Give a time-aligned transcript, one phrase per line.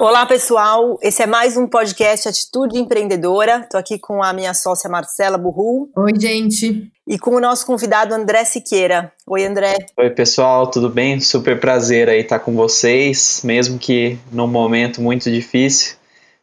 [0.00, 0.98] Olá, pessoal.
[1.02, 3.60] Esse é mais um podcast Atitude Empreendedora.
[3.60, 5.90] Estou aqui com a minha sócia Marcela Burru.
[5.94, 6.90] Oi, gente.
[7.06, 9.12] E com o nosso convidado André Siqueira.
[9.26, 9.76] Oi, André.
[9.98, 11.20] Oi, pessoal, tudo bem?
[11.20, 15.96] Super prazer aí estar com vocês, mesmo que num momento muito difícil.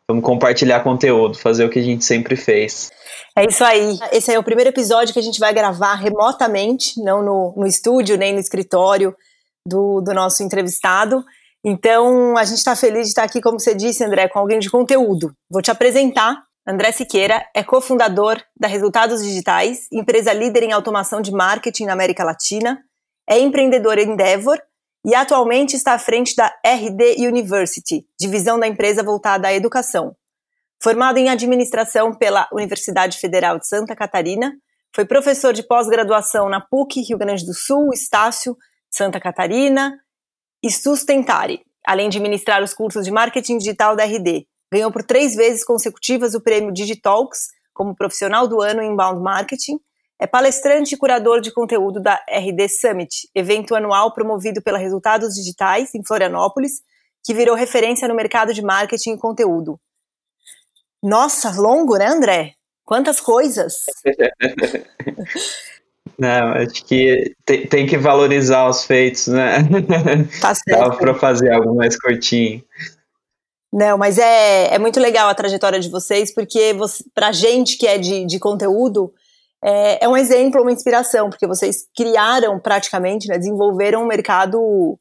[0.07, 2.91] Vamos compartilhar conteúdo, fazer o que a gente sempre fez.
[3.35, 3.97] É isso aí.
[4.11, 8.19] Esse é o primeiro episódio que a gente vai gravar remotamente, não no, no estúdio
[8.19, 9.15] nem no escritório
[9.65, 11.25] do, do nosso entrevistado.
[11.63, 14.69] Então, a gente está feliz de estar aqui, como você disse, André, com alguém de
[14.69, 15.33] conteúdo.
[15.49, 16.41] Vou te apresentar.
[16.65, 22.25] André Siqueira é cofundador da Resultados Digitais, empresa líder em automação de marketing na América
[22.25, 22.77] Latina,
[23.29, 24.59] é empreendedor em Endeavor
[25.05, 30.13] e atualmente está à frente da RD University, divisão da empresa voltada à educação.
[30.83, 34.53] Formado em administração pela Universidade Federal de Santa Catarina,
[34.93, 38.57] foi professor de pós-graduação na PUC Rio Grande do Sul, Estácio,
[38.91, 39.97] Santa Catarina,
[40.63, 44.47] e Sustentare, além de ministrar os cursos de marketing digital da RD.
[44.71, 49.79] Ganhou por três vezes consecutivas o prêmio Digitalks como profissional do ano em inbound marketing.
[50.19, 55.93] É palestrante e curador de conteúdo da RD Summit, evento anual promovido pela Resultados Digitais
[55.93, 56.81] em Florianópolis,
[57.23, 59.79] que virou referência no mercado de marketing e conteúdo.
[61.03, 62.53] Nossa, longo, né, André?
[62.83, 63.85] Quantas coisas!
[66.17, 69.57] Não, acho que tem, tem, que valorizar os feitos, né?
[70.41, 70.79] Tá certo.
[70.79, 72.63] Dava para fazer algo mais curtinho.
[73.71, 77.85] Não, mas é, é muito legal a trajetória de vocês, porque você, pra gente que
[77.85, 79.13] é de, de conteúdo,
[79.63, 84.97] é, é um exemplo, uma inspiração, porque vocês criaram praticamente, né, desenvolveram um mercado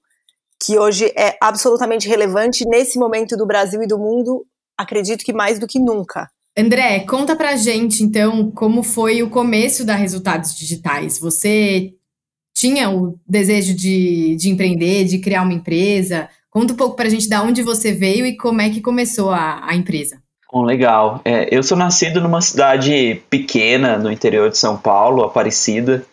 [0.63, 4.45] que hoje é absolutamente relevante nesse momento do Brasil e do mundo,
[4.77, 6.29] acredito que mais do que nunca.
[6.59, 11.19] André, conta pra gente, então, como foi o começo da Resultados Digitais.
[11.19, 11.93] Você
[12.57, 16.31] tinha o desejo de, de empreender, de criar uma empresa?
[16.49, 19.61] Conta um pouco pra gente de onde você veio e como é que começou a,
[19.63, 20.17] a empresa.
[20.51, 21.21] Bom, legal.
[21.23, 26.07] É, eu sou nascido numa cidade pequena no interior de São Paulo, Aparecida,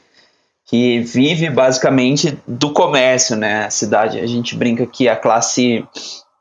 [0.66, 3.66] que vive basicamente do comércio, né?
[3.66, 5.85] A cidade, a gente brinca que a classe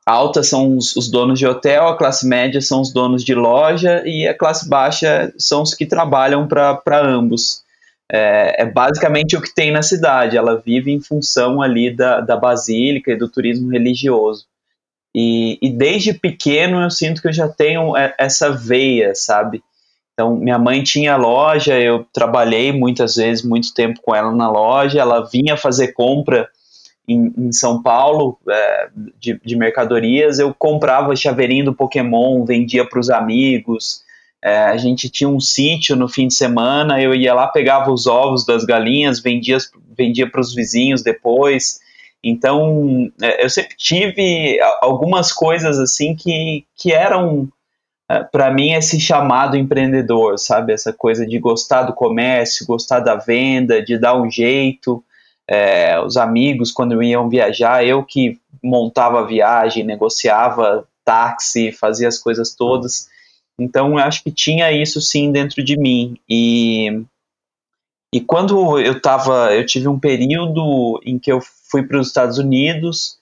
[0.06, 4.02] alta são os, os, donos de hotel, a classe média são os donos de loja
[4.04, 7.62] e a classe baixa são os que trabalham para ambos.
[8.10, 12.36] É, é, basicamente o que tem na cidade, ela vive em função ali da, da
[12.36, 14.44] basílica e do turismo religioso.
[15.14, 19.62] E, e desde pequeno eu sinto que eu já tenho essa veia, sabe?
[20.12, 25.00] Então, minha mãe tinha loja, eu trabalhei muitas vezes, muito tempo com ela na loja,
[25.00, 26.48] ela vinha fazer compra
[27.06, 33.00] em, em São Paulo é, de, de, mercadorias, eu comprava chaveirinho do Pokémon, vendia para
[33.00, 34.02] os amigos.
[34.42, 38.06] É, a gente tinha um sítio no fim de semana, eu ia lá, pegava os
[38.06, 39.58] ovos das galinhas, vendia,
[39.96, 41.80] vendia para os vizinhos depois.
[42.22, 47.48] Então, é, eu sempre tive algumas coisas assim que, que eram,
[48.08, 50.72] é, para mim, esse chamado empreendedor, sabe?
[50.72, 55.04] Essa coisa de gostar do comércio, gostar da venda, de dar um jeito
[55.48, 62.18] é, os amigos quando iam viajar, eu que montava a viagem, negociava táxi, fazia as
[62.18, 63.08] coisas todas.
[63.58, 66.16] Então eu acho que tinha isso sim dentro de mim.
[66.28, 67.02] E,
[68.12, 72.38] e quando eu tava, eu tive um período em que eu fui para os Estados
[72.38, 73.18] Unidos,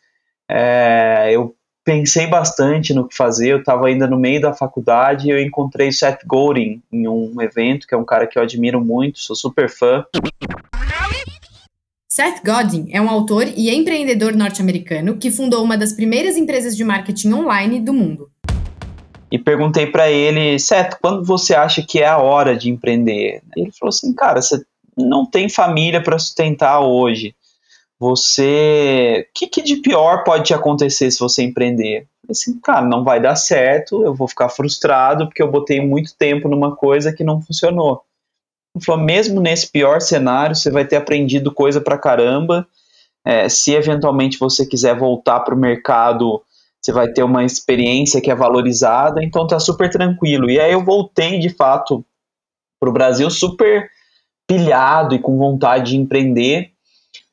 [0.49, 1.55] é, eu
[1.85, 3.51] pensei bastante no que fazer.
[3.51, 7.87] Eu estava ainda no meio da faculdade e eu encontrei Seth Godin em um evento,
[7.87, 10.05] que é um cara que eu admiro muito, sou super fã.
[12.13, 16.83] Seth Godin é um autor e empreendedor norte-americano que fundou uma das primeiras empresas de
[16.83, 18.29] marketing online do mundo.
[19.31, 23.45] E perguntei para ele, Seth, quando você acha que é a hora de empreender?
[23.57, 24.61] Ele falou assim, cara, você
[24.99, 27.33] não tem família para sustentar hoje.
[27.97, 32.09] Você, o que, que, de pior pode te acontecer se você empreender?
[32.29, 36.49] Assim, cara, não vai dar certo, eu vou ficar frustrado porque eu botei muito tempo
[36.49, 38.03] numa coisa que não funcionou.
[38.85, 42.67] Falou, mesmo nesse pior cenário, você vai ter aprendido coisa pra caramba.
[43.25, 46.43] É, se eventualmente você quiser voltar para o mercado,
[46.81, 50.49] você vai ter uma experiência que é valorizada, então tá super tranquilo.
[50.49, 52.05] E aí eu voltei de fato
[52.79, 53.91] para o Brasil super
[54.47, 56.71] pilhado e com vontade de empreender.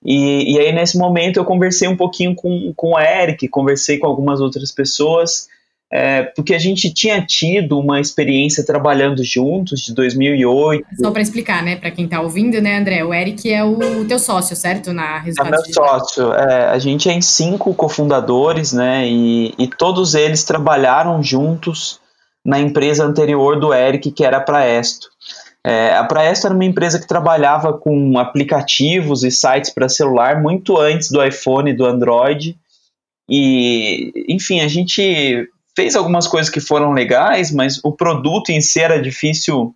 [0.03, 4.07] E, e aí nesse momento eu conversei um pouquinho com, com o Eric, conversei com
[4.07, 5.47] algumas outras pessoas
[5.91, 10.85] é, porque a gente tinha tido uma experiência trabalhando juntos de 2008.
[10.99, 14.19] Só para explicar, né, para quem está ouvindo, né, André, o Eric é o teu
[14.19, 14.91] sócio, certo?
[14.91, 16.33] Na Resultados É meu sócio.
[16.33, 22.01] É, a gente é em cinco cofundadores, né, e, e todos eles trabalharam juntos
[22.45, 25.07] na empresa anterior do Eric, que era a Praesto.
[25.65, 30.77] É, a Praesto era uma empresa que trabalhava com aplicativos e sites para celular muito
[30.77, 32.57] antes do iPhone e do Android
[33.29, 38.79] E, enfim, a gente fez algumas coisas que foram legais, mas o produto em si
[38.79, 39.75] era difícil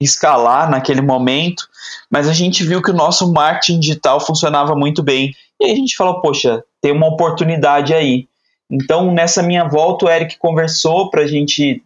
[0.00, 1.68] escalar naquele momento,
[2.10, 5.32] mas a gente viu que o nosso marketing digital funcionava muito bem.
[5.60, 8.26] E aí a gente falou, poxa, tem uma oportunidade aí.
[8.68, 11.80] Então, nessa minha volta, o Eric conversou para a gente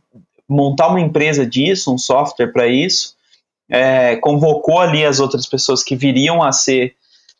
[0.49, 3.15] montar uma empresa disso, um software para isso,
[3.69, 6.95] é, convocou ali as outras pessoas que viriam a ser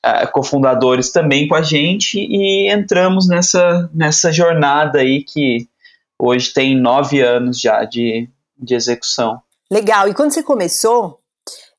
[0.05, 5.67] é, cofundadores também com a gente e entramos nessa, nessa jornada aí que
[6.21, 9.41] hoje tem nove anos já de, de execução.
[9.71, 10.09] Legal.
[10.09, 11.19] E quando você começou,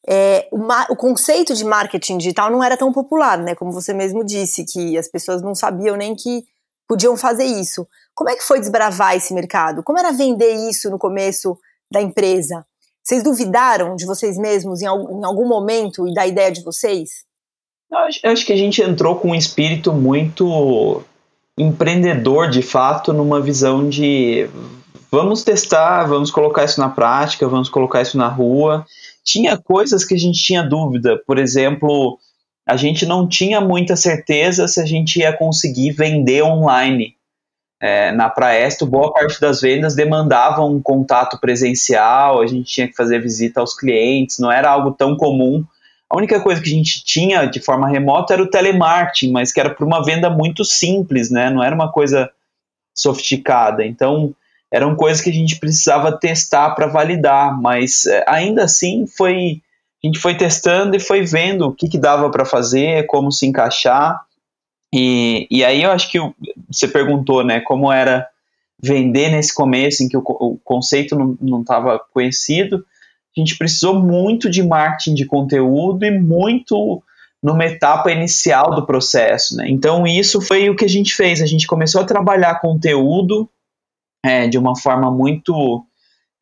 [0.08, 0.60] é, o,
[0.92, 3.56] o, conceito de marketing digital não era tão popular, né?
[3.56, 6.44] Como você mesmo disse, que as pessoas não sabiam nem que
[6.88, 7.88] podiam fazer isso.
[8.14, 9.84] Como é que foi desbravar esse mercado?
[9.84, 11.58] Como era vender isso no começo
[11.92, 12.66] da empresa?
[13.04, 17.26] Vocês duvidaram de vocês mesmos em algum, em algum momento e da ideia de vocês?
[18.24, 21.04] Eu acho que a gente entrou com um espírito muito
[21.58, 24.50] empreendedor, de fato, numa visão de
[25.10, 28.86] vamos testar, vamos colocar isso na prática, vamos colocar isso na rua.
[29.24, 32.20] Tinha coisas que a gente tinha dúvida, por exemplo,
[32.68, 37.16] a gente não tinha muita certeza se a gente ia conseguir vender online.
[37.82, 42.96] É, na Praesto, boa parte das vendas demandavam um contato presencial, a gente tinha que
[42.96, 45.64] fazer visita aos clientes, não era algo tão comum.
[46.10, 49.60] A única coisa que a gente tinha de forma remota era o telemarketing, mas que
[49.60, 51.50] era para uma venda muito simples, né?
[51.50, 52.32] não era uma coisa
[52.94, 53.86] sofisticada.
[53.86, 54.34] Então,
[54.72, 59.62] eram coisas que a gente precisava testar para validar, mas é, ainda assim foi
[60.04, 63.48] a gente foi testando e foi vendo o que, que dava para fazer, como se
[63.48, 64.22] encaixar.
[64.94, 66.20] E, e aí eu acho que
[66.70, 68.28] você perguntou, né, como era
[68.80, 72.86] vender nesse começo em que o, o conceito não estava conhecido.
[73.36, 77.04] A gente precisou muito de marketing de conteúdo e muito
[77.44, 79.66] numa etapa inicial do processo, né?
[79.70, 81.42] Então isso foi o que a gente fez.
[81.42, 83.50] A gente começou a trabalhar conteúdo
[84.26, 85.86] é, de uma forma muito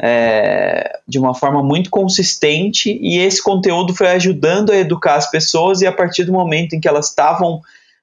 [0.02, 5.82] é, de uma forma muito consistente e esse conteúdo foi ajudando a educar as pessoas
[5.82, 7.62] e a partir do momento em que elas estavam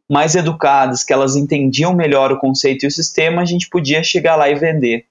[0.09, 4.35] mais educadas, que elas entendiam melhor o conceito e o sistema, a gente podia chegar
[4.35, 5.07] lá e vender.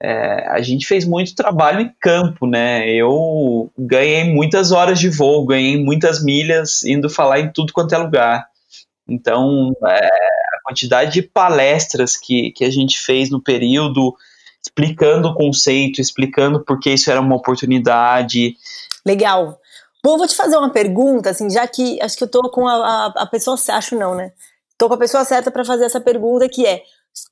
[0.00, 2.88] É, a gente fez muito trabalho em campo, né?
[2.88, 7.98] Eu ganhei muitas horas de voo, ganhei muitas milhas indo falar em tudo quanto é
[7.98, 8.46] lugar.
[9.08, 14.14] Então, é, a quantidade de palestras que, que a gente fez no período,
[14.62, 18.54] explicando o conceito, explicando por que isso era uma oportunidade.
[19.04, 19.58] Legal.
[20.04, 22.68] Bom, eu vou te fazer uma pergunta, assim, já que acho que eu tô com
[22.68, 24.32] a, a, a pessoa, acho não, né?
[24.76, 26.82] Tô com a pessoa certa para fazer essa pergunta, que é,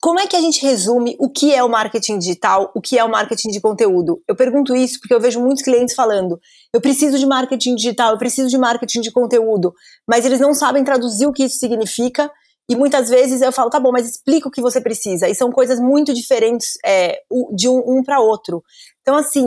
[0.01, 3.05] como é que a gente resume o que é o marketing digital, o que é
[3.05, 4.21] o marketing de conteúdo?
[4.29, 6.39] Eu pergunto isso porque eu vejo muitos clientes falando:
[6.73, 9.73] eu preciso de marketing digital, eu preciso de marketing de conteúdo,
[10.09, 12.31] mas eles não sabem traduzir o que isso significa
[12.69, 15.29] e muitas vezes eu falo, tá bom, mas explica o que você precisa.
[15.29, 17.21] E são coisas muito diferentes é,
[17.55, 18.63] de um, um para outro.
[19.03, 19.45] Então, assim,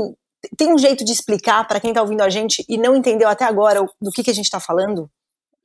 [0.57, 3.43] tem um jeito de explicar para quem está ouvindo a gente e não entendeu até
[3.43, 5.09] agora do que, que a gente está falando?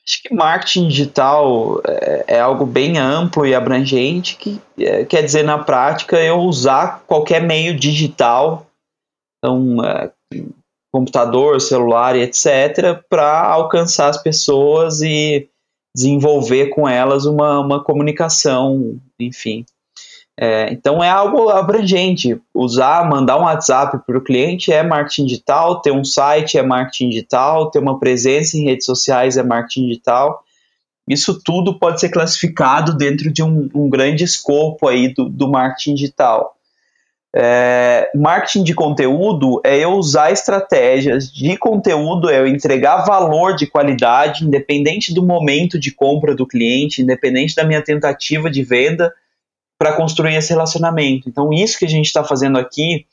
[0.07, 5.43] Acho que marketing digital é, é, algo bem amplo e abrangente, que é, quer dizer,
[5.43, 8.67] na prática, eu usar qualquer meio digital,
[9.39, 10.13] então, é,
[10.93, 15.49] computador, celular e etc., para alcançar as pessoas e
[15.97, 19.65] desenvolver com elas uma, uma comunicação, enfim.
[20.37, 22.41] É, então é algo abrangente.
[22.53, 27.11] Usar, mandar um WhatsApp para o cliente é marketing digital, ter um site é marketing
[27.11, 30.43] digital, ter uma presença em redes sociais é marketing digital.
[31.09, 35.95] Isso tudo pode ser classificado dentro de um, um grande escopo aí do, do marketing
[35.95, 36.55] digital.
[37.37, 43.67] É, marketing de conteúdo é eu usar estratégias de conteúdo, é eu entregar valor de
[43.67, 49.13] qualidade, independente do momento de compra do cliente, independente da minha tentativa de venda,
[49.79, 51.29] para construir esse relacionamento.
[51.29, 53.07] Então, isso que a gente está fazendo aqui,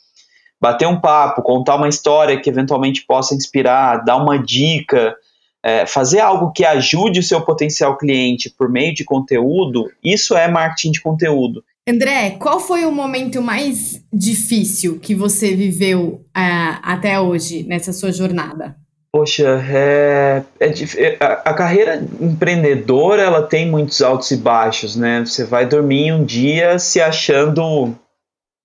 [0.59, 5.15] bater um papo, contar uma história que eventualmente possa inspirar, dar uma dica,
[5.63, 10.47] é, fazer algo que ajude o seu potencial cliente por meio de conteúdo, isso é
[10.47, 11.63] marketing de conteúdo.
[11.87, 18.11] André, qual foi o momento mais difícil que você viveu uh, até hoje nessa sua
[18.11, 18.75] jornada?
[19.13, 25.25] Poxa, é, é, é, a, carreira empreendedora ela tem muitos altos e baixos, né?
[25.25, 27.93] Você vai dormir um dia se achando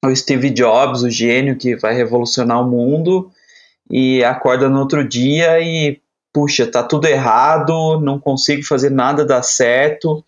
[0.05, 3.29] o Steve Jobs, o gênio que vai revolucionar o mundo,
[3.91, 6.01] e acorda no outro dia e
[6.33, 10.25] puxa, tá tudo errado, não consigo fazer nada dar certo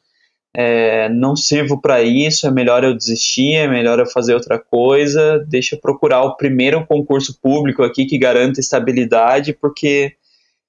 [0.60, 5.38] é, não sirvo para isso, é melhor eu desistir, é melhor eu fazer outra coisa,
[5.46, 10.16] deixa eu procurar o primeiro concurso público aqui que garanta estabilidade, porque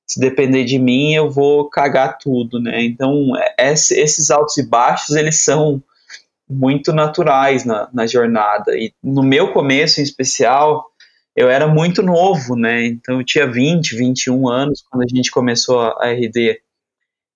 [0.05, 2.83] se depender de mim eu vou cagar tudo, né?
[2.83, 5.81] Então, esses altos e baixos, eles são
[6.47, 8.77] muito naturais na, na jornada.
[8.77, 10.85] E no meu começo, em especial,
[11.35, 12.85] eu era muito novo, né?
[12.85, 16.61] Então eu tinha 20, 21 anos quando a gente começou a, a RD.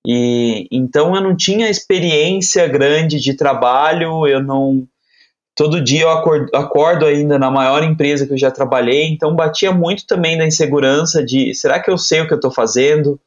[0.06, 4.88] E então eu não tinha experiência grande de trabalho, eu não
[5.56, 9.72] todo dia eu acordo, acordo, ainda na maior empresa que eu já trabalhei, então batia
[9.72, 13.20] muito também na insegurança de será que eu sei o que eu estou fazendo?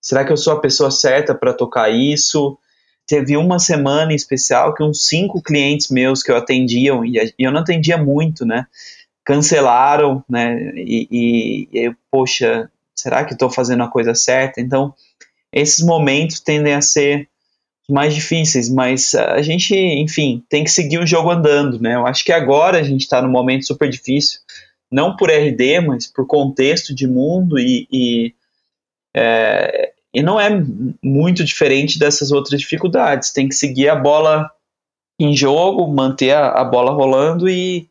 [0.00, 2.58] Será que eu sou a pessoa certa para tocar isso?
[3.06, 7.52] Teve uma semana em especial que uns cinco clientes meus que eu atendia, e eu
[7.52, 8.66] não atendia muito, né?
[9.24, 10.72] Cancelaram, né?
[10.76, 14.60] E, e, e eu, poxa, será que estou fazendo a coisa certa?
[14.60, 14.94] Então,
[15.52, 17.28] esses momentos tendem a ser
[17.88, 21.94] mais difíceis, mas a gente, enfim, tem que seguir o jogo andando, né?
[21.94, 24.40] Eu acho que agora a gente está num momento super difícil,
[24.90, 28.34] não por RD, mas por contexto de mundo e, e,
[29.14, 30.48] é, e não é
[31.02, 33.32] muito diferente dessas outras dificuldades.
[33.32, 34.50] Tem que seguir a bola
[35.18, 37.88] em jogo, manter a, a bola rolando e,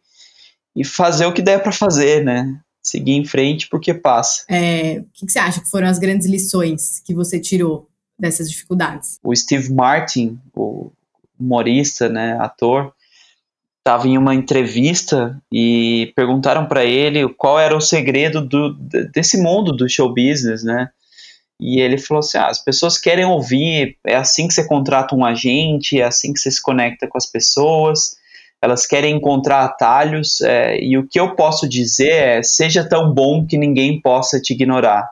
[0.75, 2.59] e fazer o que der para fazer, né?
[2.83, 4.43] Seguir em frente porque passa.
[4.49, 7.87] É, o que, que você acha que foram as grandes lições que você tirou
[8.19, 9.19] dessas dificuldades.
[9.23, 10.91] O Steve Martin, o
[11.39, 12.93] humorista, né, ator,
[13.79, 18.73] estava em uma entrevista e perguntaram para ele qual era o segredo do,
[19.11, 20.89] desse mundo do show business, né?
[21.59, 25.25] E ele falou assim: ah, as pessoas querem ouvir, é assim que você contrata um
[25.25, 28.15] agente, é assim que você se conecta com as pessoas,
[28.61, 33.45] elas querem encontrar atalhos, é, e o que eu posso dizer é: seja tão bom
[33.45, 35.09] que ninguém possa te ignorar.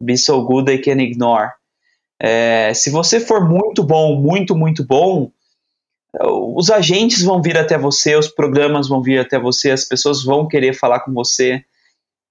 [0.00, 1.50] Be so good they can ignore.
[2.20, 5.30] É, se você for muito bom, muito, muito bom,
[6.56, 10.48] os agentes vão vir até você, os programas vão vir até você, as pessoas vão
[10.48, 11.62] querer falar com você.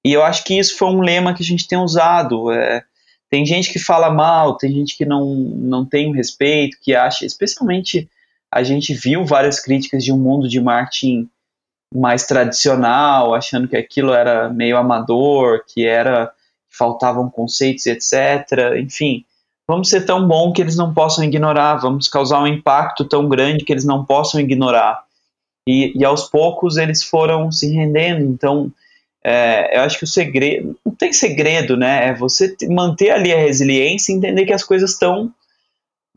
[0.04, 2.52] E eu acho que isso foi um lema que a gente tem usado.
[2.52, 2.84] É,
[3.30, 8.10] tem gente que fala mal, tem gente que não, não tem respeito, que acha, especialmente
[8.54, 11.30] a gente viu várias críticas de um mundo de marketing
[11.94, 16.32] mais tradicional, achando que aquilo era meio amador, que era
[16.70, 18.75] faltavam conceitos, etc.
[18.77, 19.25] Enfim,
[19.68, 23.63] vamos ser tão bom que eles não possam ignorar, vamos causar um impacto tão grande
[23.63, 25.04] que eles não possam ignorar.
[25.68, 28.24] E, e aos poucos eles foram se rendendo.
[28.24, 28.72] Então,
[29.24, 32.08] é, eu acho que o segredo, não tem segredo, né?
[32.08, 35.34] É você manter ali a resiliência e entender que as coisas estão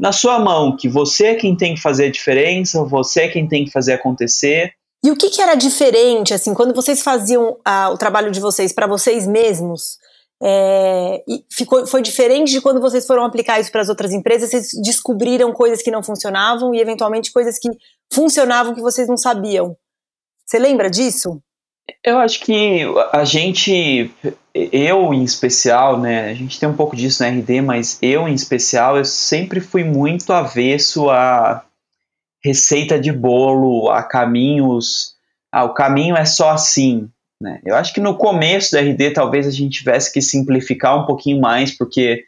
[0.01, 3.47] na sua mão, que você é quem tem que fazer a diferença, você é quem
[3.47, 4.73] tem que fazer acontecer.
[5.05, 8.73] E o que, que era diferente, assim, quando vocês faziam ah, o trabalho de vocês
[8.73, 9.99] para vocês mesmos?
[10.43, 14.71] É, ficou, foi diferente de quando vocês foram aplicar isso para as outras empresas, vocês
[14.83, 17.69] descobriram coisas que não funcionavam e eventualmente coisas que
[18.11, 19.77] funcionavam que vocês não sabiam.
[20.47, 21.43] Você lembra disso?
[22.03, 24.11] Eu acho que a gente,
[24.55, 28.35] eu em especial, né, a gente tem um pouco disso na RD, mas eu em
[28.35, 31.65] especial, eu sempre fui muito avesso a
[32.43, 35.15] receita de bolo, a caminhos,
[35.53, 37.09] ah, o caminho é só assim,
[37.41, 37.61] né?
[37.65, 41.41] Eu acho que no começo da RD talvez a gente tivesse que simplificar um pouquinho
[41.41, 42.25] mais, porque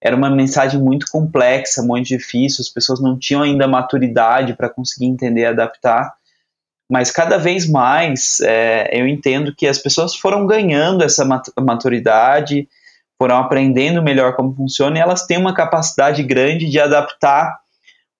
[0.00, 5.06] era uma mensagem muito complexa, muito difícil, as pessoas não tinham ainda maturidade para conseguir
[5.06, 6.12] entender e adaptar.
[6.92, 11.24] Mas cada vez mais é, eu entendo que as pessoas foram ganhando essa
[11.58, 12.68] maturidade,
[13.18, 17.58] foram aprendendo melhor como funciona e elas têm uma capacidade grande de adaptar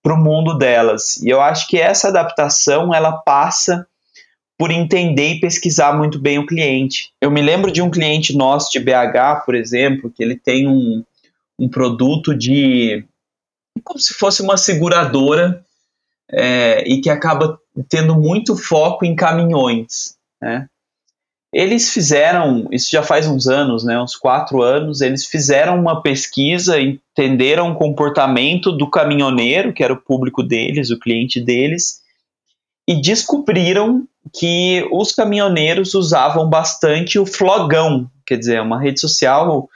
[0.02, 1.22] para o mundo delas.
[1.22, 3.86] E eu acho que essa adaptação ela passa
[4.56, 7.12] por entender e pesquisar muito bem o cliente.
[7.20, 11.04] Eu me lembro de um cliente nosso de BH, por exemplo, que ele tem um,
[11.58, 13.04] um produto de.
[13.84, 15.62] como se fosse uma seguradora
[16.30, 20.16] é, e que acaba tendo muito foco em caminhões.
[20.40, 20.66] Né?
[21.52, 26.80] Eles fizeram, isso já faz uns anos, né, uns quatro anos, eles fizeram uma pesquisa,
[26.80, 32.00] entenderam o comportamento do caminhoneiro, que era o público deles, o cliente deles,
[32.88, 39.68] e descobriram que os caminhoneiros usavam bastante o Flogão, quer dizer, uma rede social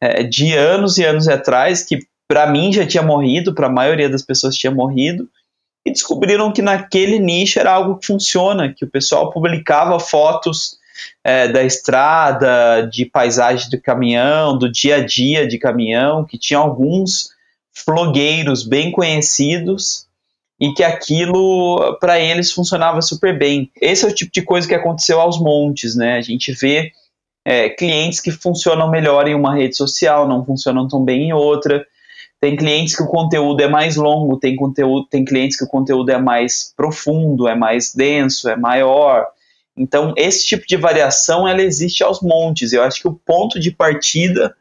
[0.00, 4.08] é, de anos e anos atrás, que para mim já tinha morrido, para a maioria
[4.08, 5.28] das pessoas tinha morrido,
[5.84, 10.78] e descobriram que naquele nicho era algo que funciona, que o pessoal publicava fotos
[11.24, 16.58] é, da estrada, de paisagem do caminhão, do dia a dia de caminhão, que tinha
[16.58, 17.30] alguns
[17.72, 20.06] flogueiros bem conhecidos
[20.60, 23.70] e que aquilo para eles funcionava super bem.
[23.80, 26.18] Esse é o tipo de coisa que aconteceu aos montes, né?
[26.18, 26.92] A gente vê
[27.44, 31.86] é, clientes que funcionam melhor em uma rede social, não funcionam tão bem em outra.
[32.40, 36.10] Tem clientes que o conteúdo é mais longo, tem conteúdo, tem clientes que o conteúdo
[36.10, 39.26] é mais profundo, é mais denso, é maior.
[39.76, 42.72] Então, esse tipo de variação ela existe aos montes.
[42.72, 44.54] Eu acho que o ponto de partida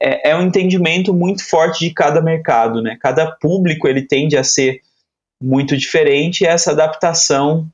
[0.00, 2.96] é, é um entendimento muito forte de cada mercado, né?
[3.00, 4.80] Cada público ele tende a ser
[5.42, 7.70] muito diferente e essa adaptação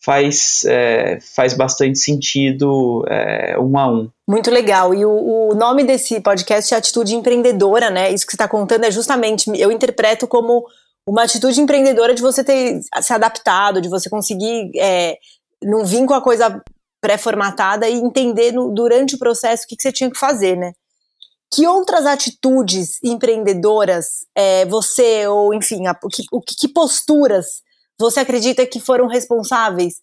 [0.00, 4.10] faz, é, faz bastante sentido é, um a um.
[4.26, 4.94] Muito legal.
[4.94, 8.12] E o, o, nome desse podcast é Atitude Empreendedora, né?
[8.12, 10.64] Isso que você está contando é justamente, eu interpreto como
[11.06, 15.16] uma atitude empreendedora de você ter se adaptado, de você conseguir é,
[15.62, 16.62] não vir com a coisa
[17.00, 20.72] pré-formatada e entender no, durante o processo o que, que, você tinha que fazer, né?
[21.50, 27.62] Que outras atitudes empreendedoras é, você, ou enfim, a, que, o, que posturas
[28.00, 30.00] você acredita que foram responsáveis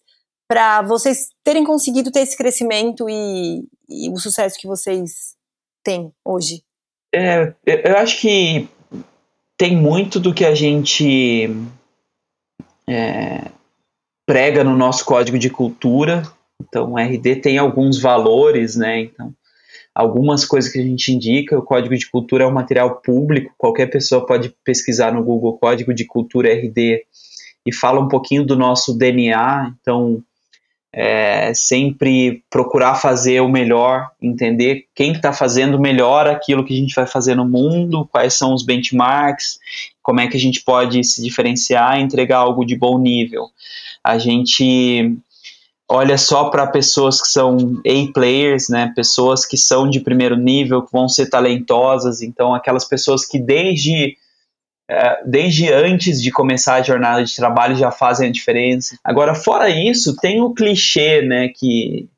[0.48, 5.34] para vocês terem conseguido ter esse crescimento e, e, o sucesso que vocês
[5.82, 6.62] têm hoje?
[7.12, 8.68] É, eu acho que
[9.56, 11.48] tem muito do que a gente
[12.88, 13.50] é,
[14.26, 16.22] prega no nosso código de cultura.
[16.60, 19.00] Então, o RD tem alguns valores, né?
[19.00, 19.34] Então,
[19.94, 21.58] algumas coisas que a gente indica.
[21.58, 25.94] O código de cultura é um material público, qualquer pessoa pode pesquisar no Google Código
[25.94, 27.02] de Cultura RD
[27.66, 29.74] e fala um pouquinho do nosso DNA.
[29.80, 30.22] Então,
[30.98, 36.94] é, sempre procurar fazer o melhor, entender quem está fazendo melhor aquilo que a gente
[36.94, 39.58] vai fazer no mundo, quais são os benchmarks,
[40.02, 43.50] como é que a gente pode se diferenciar e entregar algo de bom nível.
[44.02, 45.14] A gente
[45.86, 50.92] olha só para pessoas que são A-players, né, pessoas que são de primeiro nível, que
[50.92, 54.16] vão ser talentosas, então aquelas pessoas que desde
[55.24, 58.96] desde antes de começar a jornada de trabalho já fazem a diferença.
[59.02, 62.08] Agora, fora isso, tem o clichê, né, que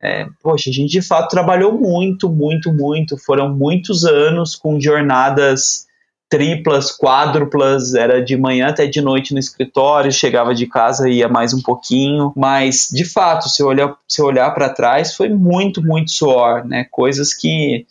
[0.00, 3.16] é, poxa, a gente de fato trabalhou muito, muito, muito.
[3.16, 5.86] Foram muitos anos com jornadas
[6.28, 11.54] triplas, quádruplas, era de manhã até de noite no escritório, chegava de casa ia mais
[11.54, 16.66] um pouquinho, mas de fato, se olhar, se olhar para trás, foi muito, muito suor,
[16.66, 16.86] né?
[16.90, 17.86] Coisas que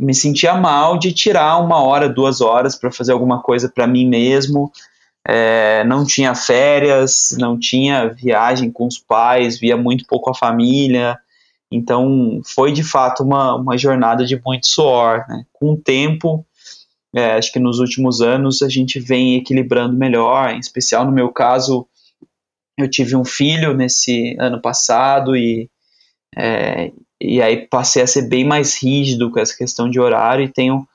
[0.00, 4.08] me sentia mal de tirar uma hora, duas horas para fazer alguma coisa para mim
[4.08, 4.72] mesmo.
[5.28, 11.18] É, não tinha férias, não tinha viagem com os pais, via muito pouco a família.
[11.70, 15.24] Então foi de fato uma, uma jornada de muito suor.
[15.28, 15.44] Né?
[15.52, 16.44] Com o tempo,
[17.14, 21.30] é, acho que nos últimos anos a gente vem equilibrando melhor, em especial no meu
[21.30, 21.86] caso,
[22.78, 25.68] eu tive um filho nesse ano passado e,
[26.36, 30.52] é, e aí passei a ser bem mais rígido com essa questão de horário e
[30.52, 30.86] tenho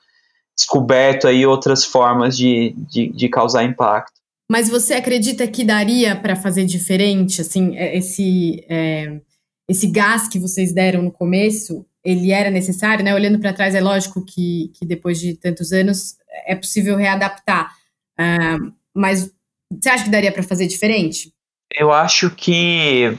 [0.56, 4.16] descoberto aí outras formas de, de, de causar impacto.
[4.50, 9.20] Mas você acredita que daria para fazer diferente, assim, é, esse, é,
[9.68, 13.12] esse gás que vocês deram no começo, ele era necessário, né?
[13.12, 17.74] Olhando para trás, é lógico que, que depois de tantos anos é possível readaptar.
[18.18, 19.30] Uh, mas
[19.70, 21.32] você acha que daria para fazer diferente?
[21.74, 23.18] Eu acho que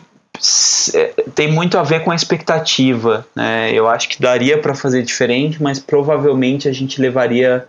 [1.36, 3.26] tem muito a ver com a expectativa.
[3.36, 3.72] Né?
[3.74, 7.68] Eu acho que daria para fazer diferente, mas provavelmente a gente levaria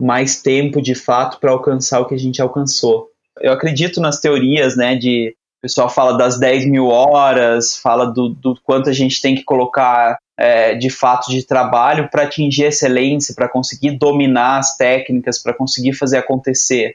[0.00, 3.08] mais tempo de fato para alcançar o que a gente alcançou.
[3.40, 5.34] Eu acredito nas teorias, né, de
[5.66, 10.16] pessoal fala das 10 mil horas, fala do, do quanto a gente tem que colocar
[10.38, 15.92] é, de fato de trabalho para atingir excelência, para conseguir dominar as técnicas, para conseguir
[15.92, 16.94] fazer acontecer.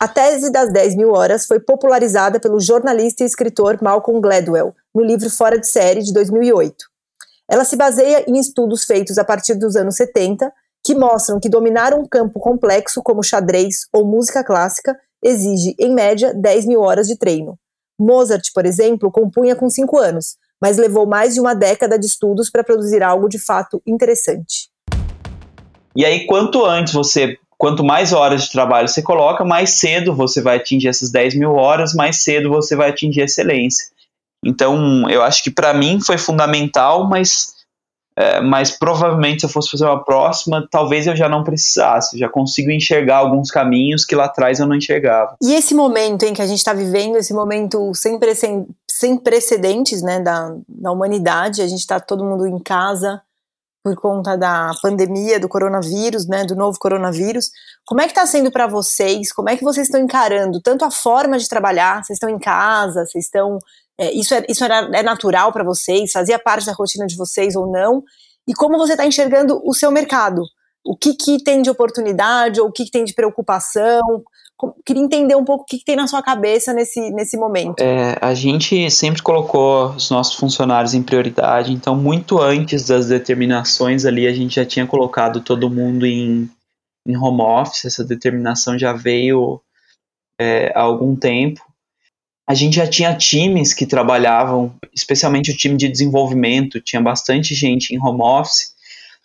[0.00, 5.04] A tese das 10 mil horas foi popularizada pelo jornalista e escritor Malcolm Gladwell no
[5.04, 6.74] livro Fora de Série de 2008.
[7.48, 11.94] Ela se baseia em estudos feitos a partir dos anos 70 que mostram que dominar
[11.94, 17.16] um campo complexo como xadrez ou música clássica exige, em média, 10 mil horas de
[17.16, 17.58] treino.
[17.98, 22.50] Mozart, por exemplo, compunha com 5 anos, mas levou mais de uma década de estudos
[22.50, 24.70] para produzir algo de fato interessante.
[25.94, 30.40] E aí, quanto antes você quanto mais horas de trabalho você coloca, mais cedo você
[30.40, 33.88] vai atingir essas 10 mil horas, mais cedo você vai atingir excelência.
[34.42, 37.52] Então, eu acho que para mim foi fundamental, mas,
[38.16, 42.28] é, mas provavelmente se eu fosse fazer uma próxima, talvez eu já não precisasse, já
[42.28, 45.36] consigo enxergar alguns caminhos que lá atrás eu não enxergava.
[45.42, 48.18] E esse momento em que a gente está vivendo, esse momento sem,
[48.90, 53.22] sem precedentes né, da, da humanidade, a gente está todo mundo em casa,
[53.82, 57.50] por conta da pandemia do coronavírus, né, do novo coronavírus.
[57.86, 59.32] Como é que está sendo para vocês?
[59.32, 62.04] Como é que vocês estão encarando tanto a forma de trabalhar?
[62.04, 63.06] Vocês estão em casa?
[63.06, 63.58] Vocês estão
[64.00, 66.10] é, isso é, isso era, é natural para vocês?
[66.10, 68.02] Fazia parte da rotina de vocês ou não?
[68.48, 70.42] E como você está enxergando o seu mercado?
[70.84, 74.00] O que, que tem de oportunidade ou o que, que tem de preocupação?
[74.84, 77.80] queria entender um pouco o que, que, tem na sua cabeça nesse, nesse momento.
[77.80, 84.04] É, a gente sempre colocou os nossos funcionários em prioridade, então muito antes das determinações
[84.04, 86.50] ali a gente já tinha colocado todo mundo em,
[87.06, 89.60] em home office, essa determinação já veio
[90.38, 91.69] é, há algum tempo.
[92.46, 97.94] A gente já tinha times que trabalhavam, especialmente o time de desenvolvimento, tinha bastante gente
[97.94, 98.74] em home office.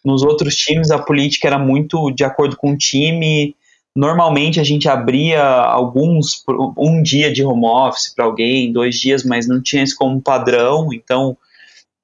[0.03, 3.55] Nos outros times a política era muito de acordo com o time,
[3.97, 6.43] Normalmente a gente abria alguns,
[6.77, 10.89] um dia de home office para alguém, dois dias, mas não tinha isso como padrão,
[10.91, 11.37] então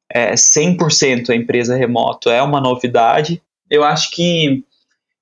[0.09, 3.41] é, 100% a empresa remoto é uma novidade.
[3.69, 4.63] Eu acho que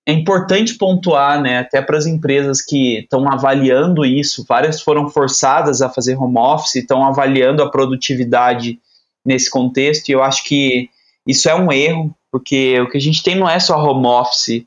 [0.05, 5.81] é importante pontuar, né, até para as empresas que estão avaliando isso, várias foram forçadas
[5.81, 8.79] a fazer home office, estão avaliando a produtividade
[9.23, 10.89] nesse contexto, e eu acho que
[11.27, 14.65] isso é um erro, porque o que a gente tem não é só home office,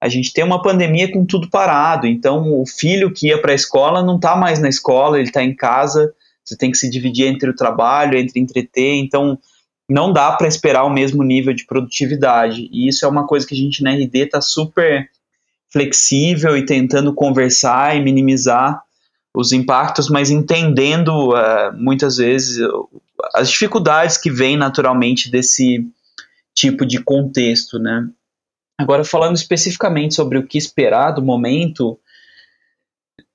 [0.00, 3.56] a gente tem uma pandemia com tudo parado, então o filho que ia para a
[3.56, 6.14] escola não está mais na escola, ele está em casa,
[6.44, 9.38] você tem que se dividir entre o trabalho, entre entreter, então
[9.88, 12.68] não dá para esperar o mesmo nível de produtividade.
[12.70, 15.08] E isso é uma coisa que a gente na RD está super
[15.70, 18.82] flexível e tentando conversar e minimizar
[19.34, 22.58] os impactos, mas entendendo uh, muitas vezes
[23.34, 25.86] as dificuldades que vêm naturalmente desse
[26.54, 28.08] tipo de contexto, né?
[28.76, 31.98] Agora, falando especificamente sobre o que esperar do momento,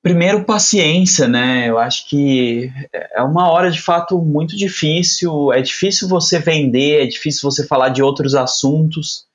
[0.04, 1.70] primeiro, paciência, né?
[1.70, 5.54] Eu acho que é uma hora de fato muito difícil.
[5.54, 9.26] É difícil você vender, é difícil você falar de outros assuntos.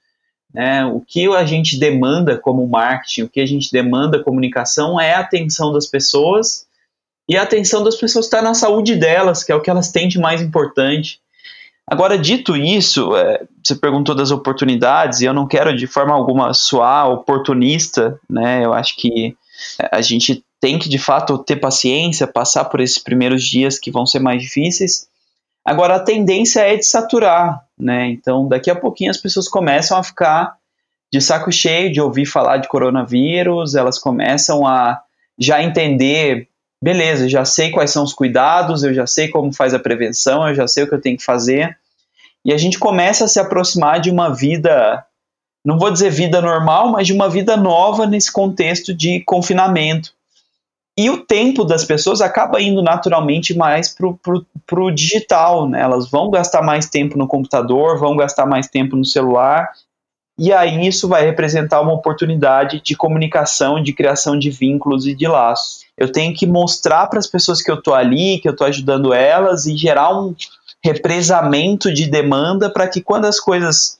[0.52, 0.84] Né?
[0.84, 5.20] O que a gente demanda como marketing, o que a gente demanda comunicação é a
[5.20, 6.66] atenção das pessoas.
[7.26, 10.06] E a atenção das pessoas está na saúde delas, que é o que elas têm
[10.06, 11.18] de mais importante.
[11.86, 16.52] Agora, dito isso, é, você perguntou das oportunidades, e eu não quero de forma alguma
[16.52, 18.64] soar oportunista, né?
[18.64, 19.34] Eu acho que
[19.90, 24.06] a gente tem que de fato ter paciência, passar por esses primeiros dias que vão
[24.06, 25.08] ser mais difíceis.
[25.64, 28.08] Agora, a tendência é de saturar, né?
[28.08, 30.56] Então, daqui a pouquinho as pessoas começam a ficar
[31.12, 35.00] de saco cheio de ouvir falar de coronavírus, elas começam a
[35.38, 36.48] já entender
[36.82, 40.54] beleza, já sei quais são os cuidados, eu já sei como faz a prevenção, eu
[40.54, 41.76] já sei o que eu tenho que fazer.
[42.44, 45.04] E a gente começa a se aproximar de uma vida,
[45.64, 50.14] não vou dizer vida normal, mas de uma vida nova nesse contexto de confinamento.
[50.98, 55.80] E o tempo das pessoas acaba indo naturalmente mais para o digital, né?
[55.80, 59.70] Elas vão gastar mais tempo no computador, vão gastar mais tempo no celular,
[60.36, 65.28] e aí isso vai representar uma oportunidade de comunicação, de criação de vínculos e de
[65.28, 65.84] laços.
[65.96, 69.12] Eu tenho que mostrar para as pessoas que eu estou ali, que eu estou ajudando
[69.12, 70.34] elas e gerar um
[70.84, 73.97] represamento de demanda para que quando as coisas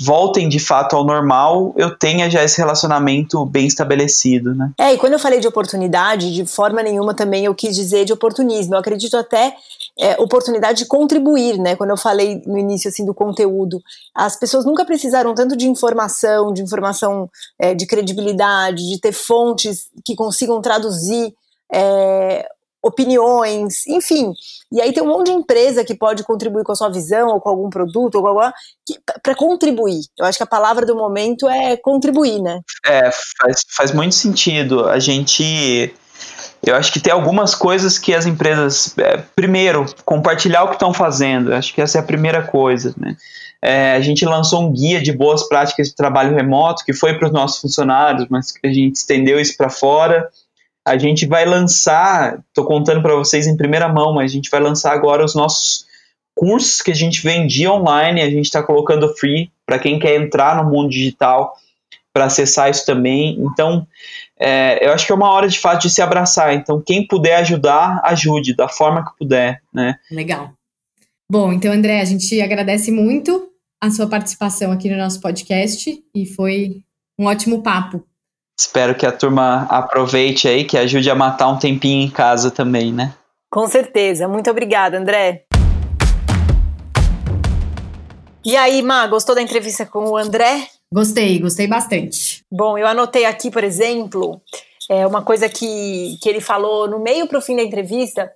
[0.00, 4.72] voltem de fato ao normal, eu tenha já esse relacionamento bem estabelecido, né?
[4.78, 8.12] É, e quando eu falei de oportunidade, de forma nenhuma também eu quis dizer de
[8.12, 8.74] oportunismo.
[8.74, 9.54] Eu acredito até
[9.98, 11.76] é, oportunidade de contribuir, né?
[11.76, 13.78] Quando eu falei no início assim do conteúdo,
[14.14, 19.90] as pessoas nunca precisaram tanto de informação, de informação é, de credibilidade, de ter fontes
[20.02, 21.34] que consigam traduzir
[21.72, 22.48] é,
[22.82, 24.32] opiniões, enfim.
[24.72, 27.40] E aí tem um monte de empresa que pode contribuir com a sua visão, ou
[27.40, 28.52] com algum produto, ou alguma
[29.22, 30.00] para contribuir.
[30.18, 32.60] Eu acho que a palavra do momento é contribuir, né?
[32.86, 34.88] É, faz, faz muito sentido.
[34.88, 35.94] A gente.
[36.62, 38.96] Eu acho que tem algumas coisas que as empresas.
[38.98, 41.50] É, primeiro, compartilhar o que estão fazendo.
[41.50, 43.16] Eu acho que essa é a primeira coisa, né?
[43.62, 47.26] É, a gente lançou um guia de boas práticas de trabalho remoto que foi para
[47.28, 50.30] os nossos funcionários, mas a gente estendeu isso para fora
[50.86, 54.60] a gente vai lançar, estou contando para vocês em primeira mão, mas a gente vai
[54.60, 55.86] lançar agora os nossos
[56.34, 60.56] cursos que a gente vendia online, a gente está colocando free para quem quer entrar
[60.56, 61.54] no mundo digital
[62.12, 63.38] para acessar isso também.
[63.40, 63.86] Então,
[64.38, 66.54] é, eu acho que é uma hora de fato de se abraçar.
[66.54, 69.96] Então, quem puder ajudar, ajude da forma que puder, né?
[70.10, 70.52] Legal.
[71.30, 76.26] Bom, então, André, a gente agradece muito a sua participação aqui no nosso podcast e
[76.26, 76.82] foi
[77.18, 78.04] um ótimo papo.
[78.60, 82.92] Espero que a turma aproveite aí, que ajude a matar um tempinho em casa também,
[82.92, 83.14] né?
[83.50, 84.28] Com certeza.
[84.28, 85.46] Muito obrigada, André.
[88.44, 90.68] E aí, Má, gostou da entrevista com o André?
[90.92, 92.44] Gostei, gostei bastante.
[92.52, 94.42] Bom, eu anotei aqui, por exemplo,
[94.90, 98.30] é uma coisa que, que ele falou no meio para o fim da entrevista,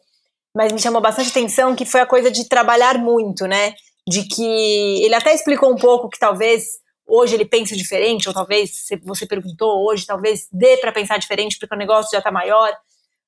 [0.56, 3.74] mas me chamou bastante atenção, que foi a coisa de trabalhar muito, né?
[4.08, 8.86] De que ele até explicou um pouco que talvez hoje ele pensa diferente, ou talvez
[9.02, 12.74] você perguntou hoje, talvez dê para pensar diferente porque o negócio já está maior.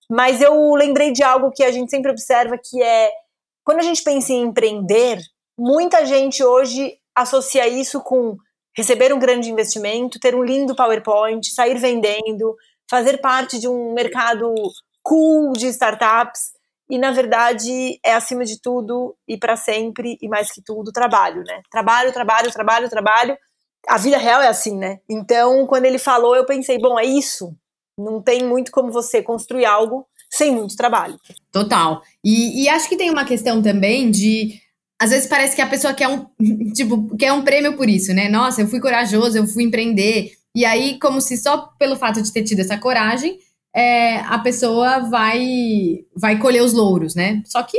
[0.09, 3.11] Mas eu lembrei de algo que a gente sempre observa que é
[3.65, 5.19] quando a gente pensa em empreender,
[5.59, 8.37] muita gente hoje associa isso com
[8.77, 12.55] receber um grande investimento, ter um lindo PowerPoint, sair vendendo,
[12.89, 14.55] fazer parte de um mercado
[15.03, 16.55] cool de startups.
[16.89, 21.43] E na verdade é acima de tudo e para sempre e mais que tudo trabalho,
[21.43, 21.61] né?
[21.69, 23.37] Trabalho, trabalho, trabalho, trabalho
[23.87, 25.01] a vida real é assim, né?
[25.09, 27.55] Então, quando ele falou, eu pensei, bom, é isso.
[27.99, 31.19] Não tem muito como você construir algo sem muito trabalho.
[31.53, 32.03] Total.
[32.23, 34.61] E, e acho que tem uma questão também de.
[35.01, 36.27] Às vezes parece que a pessoa quer um,
[36.75, 38.29] tipo, quer um prêmio por isso, né?
[38.29, 40.33] Nossa, eu fui corajoso, eu fui empreender.
[40.55, 43.39] E aí, como se só pelo fato de ter tido essa coragem,
[43.75, 47.43] é, a pessoa vai, vai colher os louros, né?
[47.45, 47.79] Só que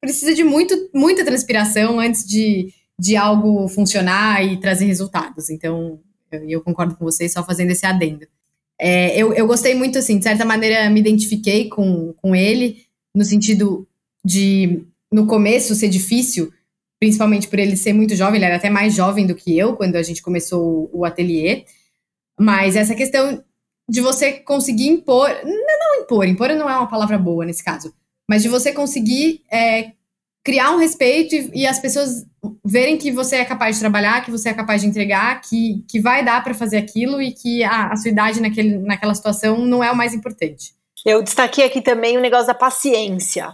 [0.00, 5.50] precisa de muito, muita transpiração antes de, de algo funcionar e trazer resultados.
[5.50, 8.26] Então, eu, eu concordo com vocês, só fazendo esse adendo.
[8.78, 13.24] É, eu, eu gostei muito, assim, de certa maneira me identifiquei com, com ele, no
[13.24, 13.88] sentido
[14.24, 16.52] de, no começo, ser difícil,
[16.98, 19.96] principalmente por ele ser muito jovem, ele era até mais jovem do que eu quando
[19.96, 21.64] a gente começou o ateliê.
[22.38, 23.42] Mas essa questão
[23.88, 27.94] de você conseguir impor, não, impor, impor não é uma palavra boa nesse caso,
[28.28, 29.92] mas de você conseguir é,
[30.44, 32.26] criar um respeito e, e, as pessoas
[32.64, 36.00] verem que você é capaz de trabalhar, que você é capaz de entregar, que, que
[36.00, 39.90] vai dar para fazer aquilo e que a, sua idade naquele, naquela situação não é
[39.90, 40.74] o mais importante.
[41.04, 43.52] Eu destaquei aqui também o negócio da paciência,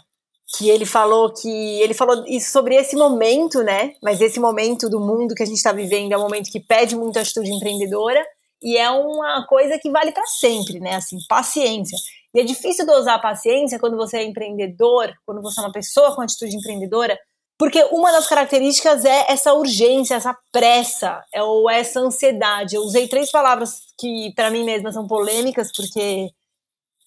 [0.57, 1.49] que ele falou que
[1.81, 3.93] ele falou isso sobre esse momento, né?
[4.03, 6.95] Mas esse momento do mundo que a gente está vivendo é um momento que pede
[6.95, 8.23] muita atitude empreendedora
[8.63, 10.97] e é uma coisa que vale para sempre, né?
[10.97, 11.97] Assim, paciência.
[12.35, 16.15] E é difícil dosar a paciência quando você é empreendedor, quando você é uma pessoa
[16.15, 17.19] com atitude empreendedora,
[17.59, 22.77] porque uma das características é essa urgência, essa pressa, é, ou essa ansiedade.
[22.77, 26.31] Eu usei três palavras que para mim mesma são polêmicas, porque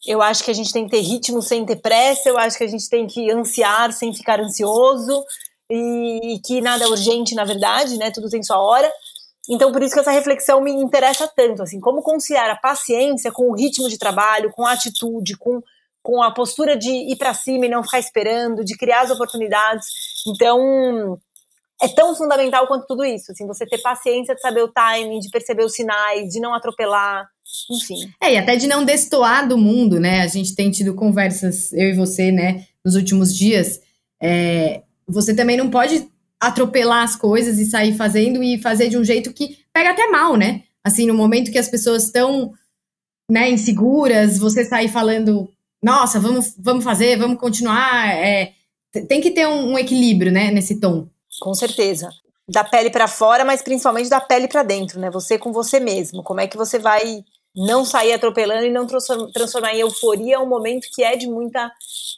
[0.05, 2.63] eu acho que a gente tem que ter ritmo sem ter pressa, eu acho que
[2.63, 5.23] a gente tem que ansiar sem ficar ansioso,
[5.69, 8.11] e, e que nada é urgente, na verdade, né?
[8.11, 8.91] Tudo tem sua hora.
[9.49, 13.49] Então, por isso que essa reflexão me interessa tanto, assim, como conciliar a paciência com
[13.49, 15.61] o ritmo de trabalho, com a atitude, com,
[16.05, 19.87] com a postura de ir para cima e não ficar esperando, de criar as oportunidades.
[20.27, 21.17] Então,
[21.81, 25.31] é tão fundamental quanto tudo isso, assim, você ter paciência de saber o timing, de
[25.31, 27.27] perceber os sinais, de não atropelar,
[27.71, 28.07] enfim.
[28.21, 30.21] É, e até de não destoar do mundo, né?
[30.21, 33.81] A gente tem tido conversas, eu e você, né, nos últimos dias.
[34.21, 36.07] É, você também não pode
[36.39, 40.35] atropelar as coisas e sair fazendo e fazer de um jeito que pega até mal,
[40.37, 40.61] né?
[40.83, 42.53] Assim, no momento que as pessoas estão
[43.27, 45.49] né, inseguras, você sair falando,
[45.85, 48.09] nossa, vamos, vamos fazer, vamos continuar.
[48.09, 48.53] É,
[49.07, 51.07] tem que ter um, um equilíbrio, né, nesse tom.
[51.39, 52.09] Com certeza.
[52.49, 55.11] Da pele para fora, mas principalmente da pele para dentro, né?
[55.11, 56.23] Você com você mesmo.
[56.23, 57.23] Como é que você vai
[57.55, 58.87] não sair atropelando e não
[59.31, 61.71] transformar em euforia um momento que é de muita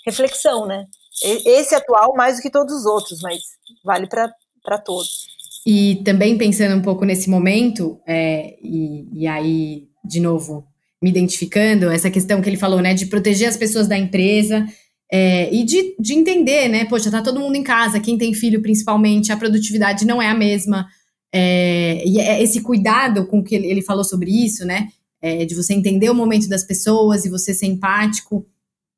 [0.05, 0.85] reflexão, né?
[1.21, 3.41] Esse atual mais do que todos os outros, mas
[3.83, 5.27] vale para todos.
[5.65, 10.65] E também pensando um pouco nesse momento, é, e, e aí, de novo,
[11.01, 14.65] me identificando, essa questão que ele falou, né, de proteger as pessoas da empresa
[15.11, 18.61] é, e de, de entender, né, poxa, tá todo mundo em casa, quem tem filho
[18.61, 20.87] principalmente, a produtividade não é a mesma,
[21.33, 24.87] é, e é esse cuidado com que ele, falou sobre isso, né,
[25.21, 28.45] é, de você entender o momento das pessoas e você ser empático,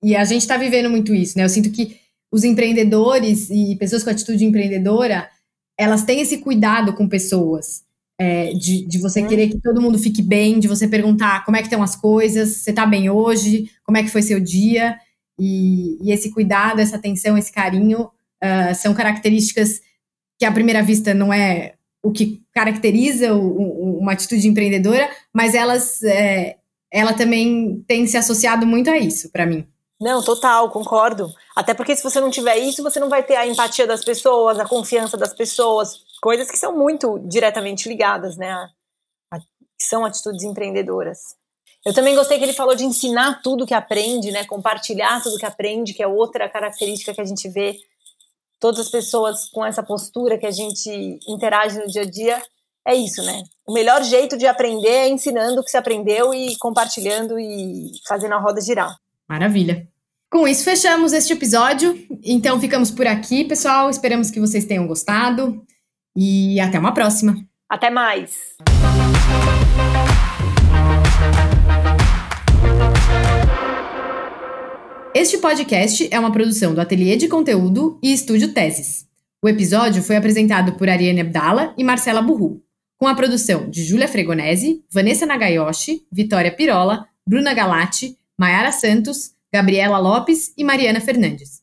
[0.02, 1.98] e a gente está vivendo muito isso, né, eu sinto que
[2.32, 5.30] os empreendedores e pessoas com atitude empreendedora,
[5.78, 7.84] elas têm esse cuidado com pessoas.
[8.21, 11.62] É, de, de você querer que todo mundo fique bem, de você perguntar como é
[11.62, 14.97] que estão as coisas, você está bem hoje, como é que foi seu dia,
[15.39, 18.01] e, e esse cuidado, essa atenção, esse carinho
[18.43, 19.79] uh, são características
[20.38, 25.53] que à primeira vista não é o que caracteriza o, o, uma atitude empreendedora, mas
[25.53, 26.58] elas, é,
[26.91, 29.65] ela também tem se associado muito a isso para mim.
[29.99, 31.29] Não, total, concordo.
[31.53, 34.58] Até porque se você não tiver isso, você não vai ter a empatia das pessoas,
[34.58, 38.51] a confiança das pessoas, coisas que são muito diretamente ligadas, né?
[38.51, 38.69] A,
[39.34, 39.39] a,
[39.79, 41.19] são atitudes empreendedoras.
[41.86, 44.45] Eu também gostei que ele falou de ensinar tudo que aprende, né?
[44.45, 47.77] Compartilhar tudo que aprende, que é outra característica que a gente vê.
[48.60, 52.43] Todas as pessoas com essa postura que a gente interage no dia a dia,
[52.86, 53.43] é isso, né?
[53.65, 58.34] O melhor jeito de aprender é ensinando o que se aprendeu e compartilhando e fazendo
[58.34, 58.97] a roda girar.
[59.29, 59.88] Maravilha.
[60.29, 61.97] Com isso, fechamos este episódio.
[62.23, 63.89] Então, ficamos por aqui, pessoal.
[63.89, 65.65] Esperamos que vocês tenham gostado.
[66.21, 67.34] E até uma próxima.
[67.69, 68.58] Até mais.
[75.15, 79.08] Este podcast é uma produção do Ateliê de Conteúdo e Estúdio Teses.
[79.41, 82.62] O episódio foi apresentado por Ariane Abdala e Marcela Burru,
[82.97, 89.97] com a produção de Júlia Fregonese, Vanessa Nagayoshi, Vitória Pirola, Bruna Galati, Maiara Santos, Gabriela
[89.97, 91.59] Lopes e Mariana Fernandes.